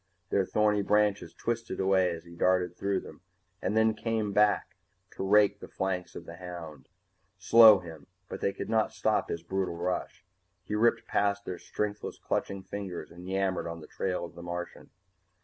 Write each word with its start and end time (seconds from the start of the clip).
Their 0.31 0.47
thorny 0.47 0.81
branches 0.81 1.31
twisted 1.35 1.79
away 1.79 2.09
as 2.09 2.23
he 2.25 2.33
darted 2.35 2.75
through 2.75 3.21
and 3.61 3.77
then 3.77 3.93
came 3.93 4.33
back 4.33 4.75
to 5.11 5.21
rake 5.23 5.59
the 5.59 5.67
flanks 5.67 6.15
of 6.15 6.25
the 6.25 6.37
hound, 6.37 6.87
slow 7.37 7.77
him 7.77 8.07
but 8.27 8.41
they 8.41 8.51
could 8.51 8.67
not 8.67 8.91
stop 8.93 9.29
his 9.29 9.43
brutal 9.43 9.75
rush. 9.75 10.25
He 10.63 10.73
ripped 10.73 11.05
past 11.05 11.45
their 11.45 11.59
strengthless 11.59 12.17
clutching 12.17 12.63
fingers 12.63 13.11
and 13.11 13.29
yammered 13.29 13.67
on 13.67 13.79
the 13.79 13.85
trail 13.85 14.25
of 14.25 14.33
the 14.33 14.41
Martian. 14.41 14.89